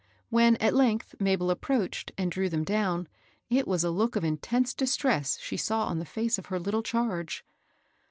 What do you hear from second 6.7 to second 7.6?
charge.